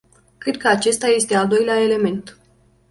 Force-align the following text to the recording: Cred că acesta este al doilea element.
Cred 0.37 0.57
că 0.57 0.67
acesta 0.67 1.07
este 1.07 1.35
al 1.35 1.47
doilea 1.47 1.79
element. 1.81 2.37